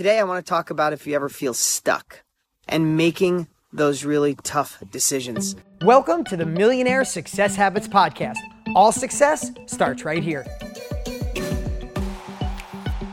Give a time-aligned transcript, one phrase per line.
[0.00, 2.22] Today, I want to talk about if you ever feel stuck
[2.66, 5.56] and making those really tough decisions.
[5.82, 8.38] Welcome to the Millionaire Success Habits Podcast.
[8.74, 10.46] All success starts right here.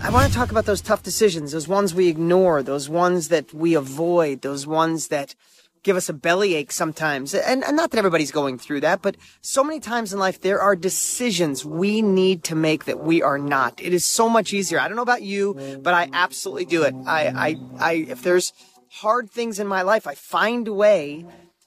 [0.00, 3.52] I want to talk about those tough decisions, those ones we ignore, those ones that
[3.52, 5.34] we avoid, those ones that
[5.82, 7.34] give us a bellyache sometimes.
[7.34, 10.60] And, and, not that everybody's going through that, but so many times in life, there
[10.60, 13.80] are decisions we need to make that we are not.
[13.82, 14.80] It is so much easier.
[14.80, 16.94] I don't know about you, but I absolutely do it.
[17.06, 18.52] I, I, I, if there's
[18.90, 21.26] hard things in my life, I find a way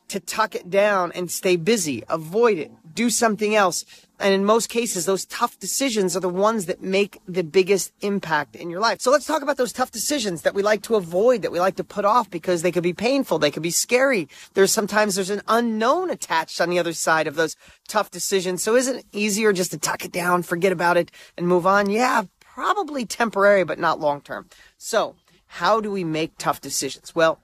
[0.10, 3.86] to tuck it down and stay busy, avoid it, do something else.
[4.20, 8.56] And in most cases, those tough decisions are the ones that make the biggest impact
[8.56, 9.02] in your life.
[9.02, 11.76] So let's talk about those tough decisions that we like to avoid, that we like
[11.78, 13.40] to put off because they could be painful.
[13.40, 14.30] They could be scary.
[14.54, 17.56] There's sometimes there's an unknown attached on the other side of those
[17.88, 18.62] tough decisions.
[18.62, 21.90] So isn't it easier just to tuck it down, forget about it and move on?
[21.90, 24.50] Yeah, probably temporary, but not long term.
[24.78, 25.16] So
[25.48, 27.16] how do we make tough decisions?
[27.16, 27.42] Well,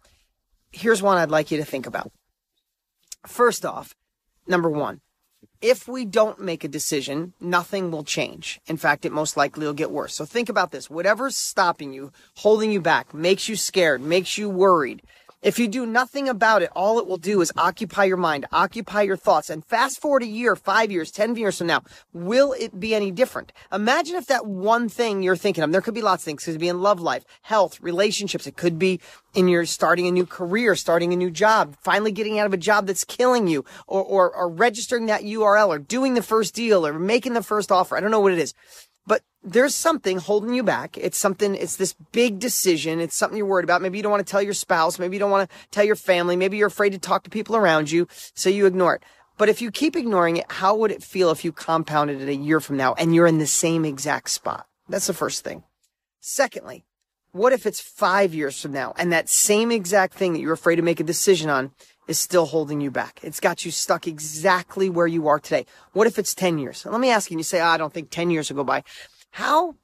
[0.71, 2.11] here's one I'd like you to think about.
[3.25, 3.95] First off,
[4.47, 5.01] number one,
[5.61, 8.59] if we don't make a decision, nothing will change.
[8.67, 10.13] In fact, it most likely will get worse.
[10.13, 10.89] So think about this.
[10.89, 15.01] Whatever's stopping you, holding you back, makes you scared, makes you worried,
[15.47, 19.03] if you do nothing about it, all it will do is occupy your mind, occupy
[19.03, 19.49] your thoughts.
[19.49, 23.11] And fast forward a year, five years, 10 years from now, will it be any
[23.11, 23.53] different?
[23.71, 26.45] Imagine if that one thing you're thinking of, there could be lots of things.
[26.45, 28.45] It could be in love life, health, relationships.
[28.45, 28.99] It could be
[29.35, 32.57] in your starting a new career, starting a new job, finally getting out of a
[32.57, 36.85] job that's killing you, or, or, or registering that URL, or doing the first deal,
[36.85, 37.95] or making the first offer.
[37.95, 38.53] I don't know what it is.
[39.07, 40.97] But there's something holding you back.
[40.97, 42.99] It's something, it's this big decision.
[42.99, 43.81] It's something you're worried about.
[43.81, 44.99] Maybe you don't want to tell your spouse.
[44.99, 46.35] Maybe you don't want to tell your family.
[46.35, 48.07] Maybe you're afraid to talk to people around you.
[48.35, 49.03] So you ignore it.
[49.37, 52.35] But if you keep ignoring it, how would it feel if you compounded it a
[52.35, 54.67] year from now and you're in the same exact spot?
[54.89, 55.63] That's the first thing.
[56.19, 56.85] Secondly,
[57.31, 60.77] what if it's five years from now and that same exact thing that you're afraid
[60.77, 61.71] to make a decision on
[62.07, 63.19] is still holding you back.
[63.23, 65.65] It's got you stuck exactly where you are today.
[65.93, 66.85] What if it's 10 years?
[66.85, 68.63] Let me ask you, and you say, oh, I don't think 10 years will go
[68.63, 68.83] by.
[69.31, 69.75] How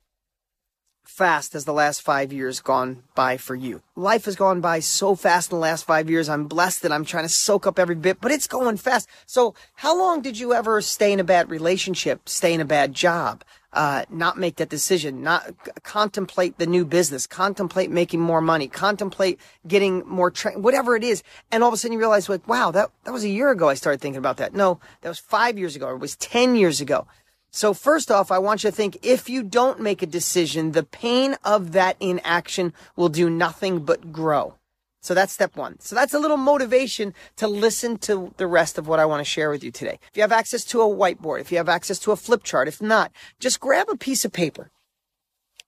[1.03, 3.81] fast has the last five years gone by for you?
[3.95, 6.29] Life has gone by so fast in the last five years.
[6.29, 9.07] I'm blessed that I'm trying to soak up every bit, but it's going fast.
[9.25, 12.93] So how long did you ever stay in a bad relationship, stay in a bad
[12.93, 13.43] job?
[13.73, 18.67] Uh, not make that decision, not c- contemplate the new business, contemplate making more money,
[18.67, 21.23] contemplate getting more train, whatever it is.
[21.51, 23.69] And all of a sudden you realize like, wow, that, that was a year ago
[23.69, 24.53] I started thinking about that.
[24.53, 27.07] No, that was five years ago it was 10 years ago.
[27.51, 30.83] So first off, I want you to think if you don't make a decision, the
[30.83, 34.55] pain of that inaction will do nothing but grow.
[35.03, 35.79] So that's step one.
[35.81, 39.29] So that's a little motivation to listen to the rest of what I want to
[39.29, 39.99] share with you today.
[40.09, 42.69] If you have access to a whiteboard, if you have access to a flip chart,
[42.69, 44.71] if not, just grab a piece of paper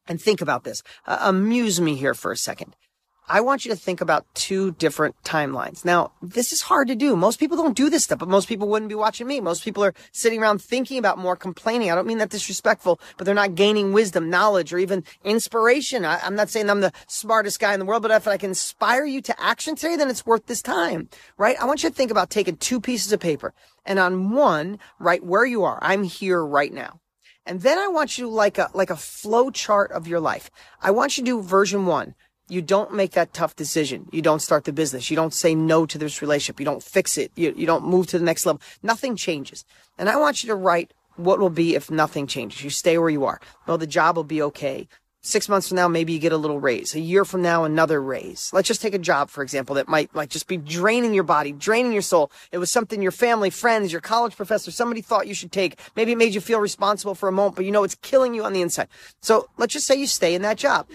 [0.07, 0.81] and think about this.
[1.05, 2.77] Uh, amuse me here for a second.
[3.27, 5.83] I want you to think about two different timelines.
[5.83, 7.15] Now, this is hard to do.
[7.15, 9.41] Most people don't do this stuff, but most people wouldn't be watching me.
[9.41, 11.91] Most people are sitting around thinking about more complaining.
[11.91, 16.05] I don't mean that disrespectful, but they're not gaining wisdom, knowledge, or even inspiration.
[16.05, 18.51] I, am not saying I'm the smartest guy in the world, but if I can
[18.51, 21.59] inspire you to action today, then it's worth this time, right?
[21.59, 23.53] I want you to think about taking two pieces of paper
[23.85, 25.79] and on one, write where you are.
[25.81, 26.99] I'm here right now.
[27.47, 30.49] And then I want you like a, like a flow chart of your life.
[30.81, 32.15] I want you to do version one
[32.47, 34.07] you don't make that tough decision.
[34.11, 35.09] You don't start the business.
[35.09, 36.59] You don't say no to this relationship.
[36.59, 37.31] You don't fix it.
[37.35, 38.61] You, you don't move to the next level.
[38.83, 39.65] Nothing changes.
[39.97, 42.63] And I want you to write what will be if nothing changes.
[42.63, 43.39] You stay where you are.
[43.65, 44.87] Well, the job will be okay.
[45.21, 46.93] Six months from now, maybe you get a little raise.
[46.93, 48.51] A year from now, another raise.
[48.53, 51.51] Let's just take a job, for example, that might like just be draining your body,
[51.51, 52.31] draining your soul.
[52.51, 55.79] It was something your family, friends, your college professor, somebody thought you should take.
[55.95, 58.43] Maybe it made you feel responsible for a moment, but you know it's killing you
[58.43, 58.87] on the inside.
[59.19, 60.85] So let's just say you stay in that job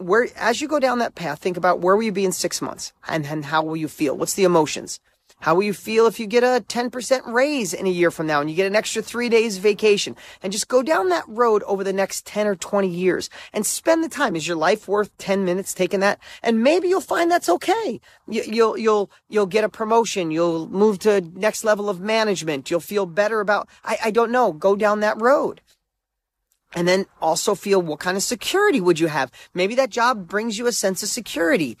[0.00, 2.62] where as you go down that path, think about where will you be in six
[2.62, 4.16] months and, and how will you feel?
[4.16, 5.00] What's the emotions?
[5.40, 8.40] How will you feel if you get a 10% raise in a year from now
[8.40, 10.14] and you get an extra three days vacation?
[10.42, 14.04] And just go down that road over the next 10 or 20 years and spend
[14.04, 14.36] the time.
[14.36, 16.18] Is your life worth 10 minutes taking that?
[16.42, 18.00] And maybe you'll find that's okay.
[18.28, 20.30] You, you'll, you'll, you'll get a promotion.
[20.30, 22.70] You'll move to next level of management.
[22.70, 24.52] You'll feel better about, I, I don't know.
[24.52, 25.62] Go down that road
[26.74, 29.30] and then also feel what kind of security would you have?
[29.54, 31.76] Maybe that job brings you a sense of security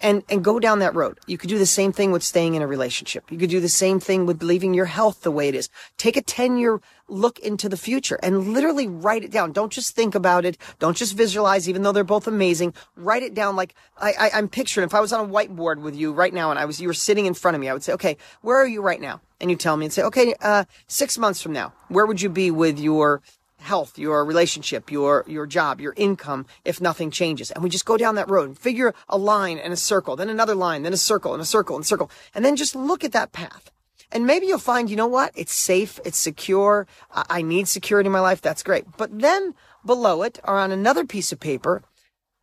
[0.00, 1.18] and, and go down that road.
[1.26, 3.30] You could do the same thing with staying in a relationship.
[3.30, 5.68] You could do the same thing with leaving your health the way it is.
[5.98, 9.52] Take a 10 year look into the future and literally write it down.
[9.52, 10.56] Don't just think about it.
[10.78, 12.72] Don't just visualize, even though they're both amazing.
[12.96, 15.96] Write it down like I, I, am picturing if I was on a whiteboard with
[15.96, 17.82] you right now and I was, you were sitting in front of me, I would
[17.82, 19.20] say, okay, where are you right now?
[19.40, 22.28] And you tell me and say, okay, uh, six months from now, where would you
[22.28, 23.22] be with your
[23.60, 27.50] health, your relationship, your, your job, your income, if nothing changes.
[27.50, 30.28] And we just go down that road and figure a line and a circle, then
[30.28, 32.10] another line, then a circle and a circle and a circle.
[32.34, 33.70] And then just look at that path.
[34.12, 35.32] And maybe you'll find, you know what?
[35.36, 36.00] It's safe.
[36.04, 36.86] It's secure.
[37.12, 38.40] I need security in my life.
[38.40, 38.84] That's great.
[38.96, 39.54] But then
[39.86, 41.82] below it or on another piece of paper,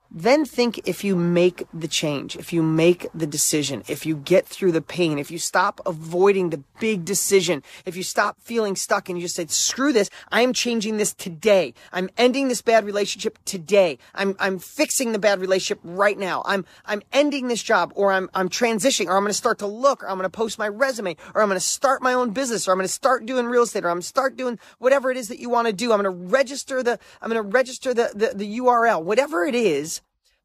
[0.10, 4.48] then think if you make the change, if you make the decision, if you get
[4.48, 9.10] through the pain, if you stop avoiding the big decision, if you stop feeling stuck
[9.10, 11.74] and you just say, screw this, I am changing this today.
[11.92, 13.98] I'm ending this bad relationship today.
[14.16, 16.42] I'm, I'm fixing the bad relationship right now.
[16.46, 19.68] I'm, I'm ending this job or I'm, I'm transitioning or I'm going to start to
[19.68, 22.32] look or I'm going to post my resume or I'm going to start my own
[22.32, 24.58] business or I'm going to start doing real estate or I'm going to start doing
[24.80, 25.92] whatever it is that you want to do.
[25.92, 29.56] I'm going to register the, I'm going to register the, the, the URL, whatever it
[29.56, 30.02] is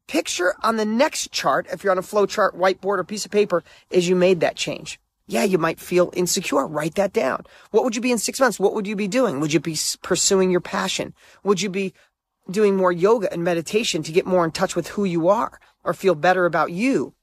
[0.07, 3.31] Picture on the next chart, if you're on a flow chart, whiteboard, or piece of
[3.31, 4.99] paper, is you made that change.
[5.27, 6.67] Yeah, you might feel insecure.
[6.67, 7.45] Write that down.
[7.71, 8.59] What would you be in six months?
[8.59, 9.39] What would you be doing?
[9.39, 11.13] Would you be pursuing your passion?
[11.43, 11.93] Would you be
[12.51, 15.93] doing more yoga and meditation to get more in touch with who you are or
[15.93, 17.13] feel better about you?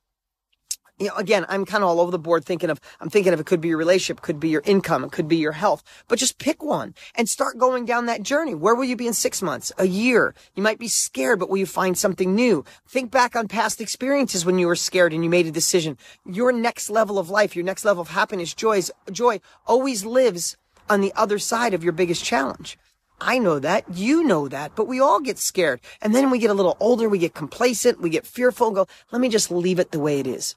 [1.00, 3.40] You know, again, I'm kind of all over the board thinking of, I'm thinking of
[3.40, 6.18] it could be your relationship, could be your income, it could be your health, but
[6.18, 8.54] just pick one and start going down that journey.
[8.54, 10.34] Where will you be in six months, a year?
[10.54, 12.64] You might be scared, but will you find something new?
[12.86, 15.96] Think back on past experiences when you were scared and you made a decision.
[16.26, 20.58] Your next level of life, your next level of happiness, joys, joy always lives
[20.90, 22.76] on the other side of your biggest challenge.
[23.22, 23.84] I know that.
[23.92, 24.74] You know that.
[24.74, 25.80] But we all get scared.
[26.00, 27.08] And then we get a little older.
[27.08, 28.00] We get complacent.
[28.00, 30.56] We get fearful and go, let me just leave it the way it is.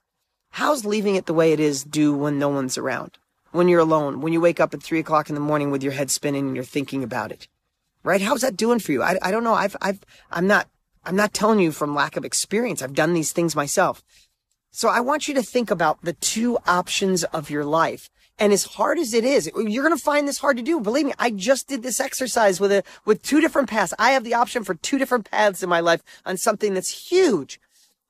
[0.57, 3.17] How's leaving it the way it is do when no one's around?
[3.53, 5.93] When you're alone, when you wake up at three o'clock in the morning with your
[5.93, 7.47] head spinning and you're thinking about it,
[8.03, 8.21] right?
[8.21, 9.01] How's that doing for you?
[9.01, 9.55] I, I don't know.
[9.55, 10.69] I've, I've, I'm not,
[11.05, 12.83] I'm not telling you from lack of experience.
[12.83, 14.03] I've done these things myself.
[14.69, 18.11] So I want you to think about the two options of your life.
[18.37, 20.79] And as hard as it is, you're going to find this hard to do.
[20.79, 23.95] Believe me, I just did this exercise with a, with two different paths.
[23.97, 27.59] I have the option for two different paths in my life on something that's huge.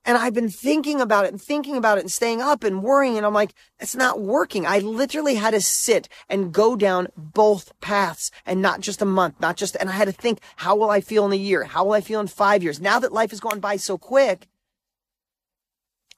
[0.06, 3.18] And I've been thinking about it and thinking about it and staying up and worrying.
[3.18, 4.66] And I'm like, it's not working.
[4.66, 9.40] I literally had to sit and go down both paths and not just a month,
[9.40, 11.64] not just, and I had to think, how will I feel in a year?
[11.64, 12.82] How will I feel in five years?
[12.82, 14.48] Now that life has gone by so quick,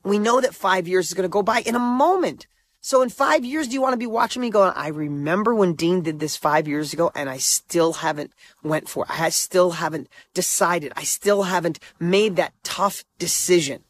[0.03, 2.47] we know that five years is going to go by in a moment.
[2.87, 5.73] So in five years, do you want to be watching me going, I remember when
[5.73, 9.19] Dean did this five years ago and I still haven't went for it.
[9.19, 10.93] I still haven't decided.
[10.95, 13.85] I still haven't made that tough decision.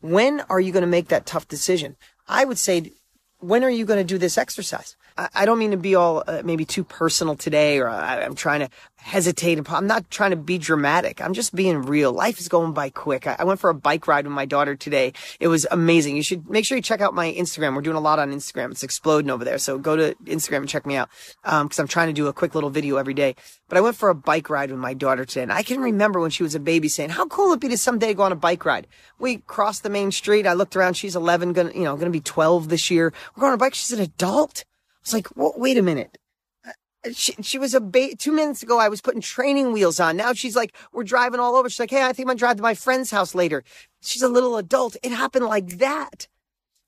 [0.00, 1.94] When are you going to make that tough decision?
[2.26, 2.90] I would say,
[3.38, 4.96] when are you going to do this exercise?
[5.16, 8.60] I, don't mean to be all uh, maybe too personal today, or I, am trying
[8.60, 9.60] to hesitate.
[9.70, 11.22] I'm not trying to be dramatic.
[11.22, 12.12] I'm just being real.
[12.12, 13.28] Life is going by quick.
[13.28, 15.12] I, I, went for a bike ride with my daughter today.
[15.38, 16.16] It was amazing.
[16.16, 17.76] You should make sure you check out my Instagram.
[17.76, 18.72] We're doing a lot on Instagram.
[18.72, 19.58] It's exploding over there.
[19.58, 21.08] So go to Instagram and check me out.
[21.44, 23.36] Um, cause I'm trying to do a quick little video every day.
[23.68, 25.42] But I went for a bike ride with my daughter today.
[25.44, 27.68] And I can remember when she was a baby saying, how cool would it be
[27.68, 28.88] to someday go on a bike ride?
[29.20, 30.44] We crossed the main street.
[30.44, 30.94] I looked around.
[30.94, 33.12] She's 11, gonna, you know, gonna be 12 this year.
[33.36, 33.74] We're going on a bike.
[33.74, 34.64] She's an adult
[35.04, 36.18] was like, well, wait a minute.
[36.66, 36.72] Uh,
[37.12, 38.78] she, she was a ba- two minutes ago.
[38.78, 40.16] I was putting training wheels on.
[40.16, 41.68] Now she's like, we're driving all over.
[41.68, 43.62] She's like, Hey, I think I'm gonna drive to my friend's house later.
[44.02, 44.96] She's a little adult.
[45.02, 46.28] It happened like that.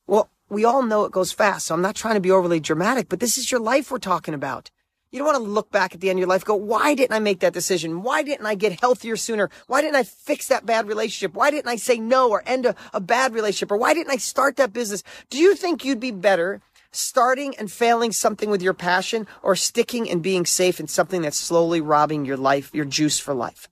[0.06, 1.66] Well, we all know it goes fast.
[1.66, 4.34] So I'm not trying to be overly dramatic, but this is your life we're talking
[4.34, 4.70] about.
[5.10, 7.14] You don't want to look back at the end of your life, go, why didn't
[7.14, 8.02] I make that decision?
[8.02, 9.50] Why didn't I get healthier sooner?
[9.66, 11.34] Why didn't I fix that bad relationship?
[11.34, 13.70] Why didn't I say no or end a, a bad relationship?
[13.70, 15.02] Or why didn't I start that business?
[15.30, 20.10] Do you think you'd be better starting and failing something with your passion or sticking
[20.10, 23.68] and being safe in something that's slowly robbing your life, your juice for life.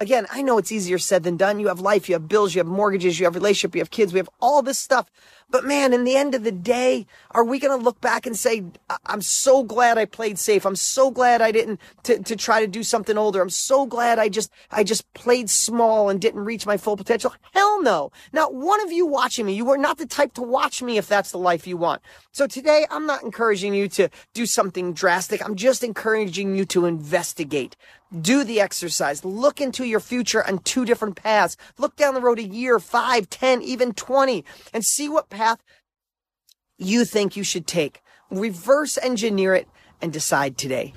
[0.00, 1.60] Again, I know it's easier said than done.
[1.60, 4.14] You have life, you have bills, you have mortgages, you have relationship, you have kids,
[4.14, 5.10] we have all this stuff.
[5.50, 8.36] But man, in the end of the day, are we going to look back and
[8.36, 8.62] say,
[9.04, 10.64] I'm so glad I played safe.
[10.64, 13.42] I'm so glad I didn't to, to try to do something older.
[13.42, 17.34] I'm so glad I just, I just played small and didn't reach my full potential.
[17.52, 18.12] Hell no.
[18.32, 19.54] Not one of you watching me.
[19.54, 22.00] You are not the type to watch me if that's the life you want.
[22.32, 25.44] So today, I'm not encouraging you to do something drastic.
[25.44, 27.74] I'm just encouraging you to investigate.
[28.18, 29.24] Do the exercise.
[29.24, 31.56] Look into your future on two different paths.
[31.78, 35.62] Look down the road a year, five, ten, even 20 and see what path
[36.80, 38.00] you think you should take.
[38.30, 39.68] Reverse engineer it
[40.02, 40.92] and decide today.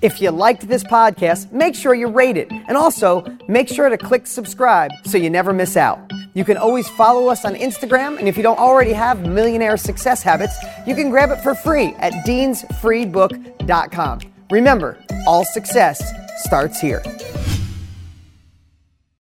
[0.00, 2.50] If you liked this podcast, make sure you rate it.
[2.50, 5.98] And also, make sure to click subscribe so you never miss out.
[6.34, 10.22] You can always follow us on Instagram, and if you don't already have Millionaire Success
[10.22, 14.20] Habits, you can grab it for free at deansfreebook.com.
[14.50, 16.00] Remember, all success
[16.44, 17.02] starts here.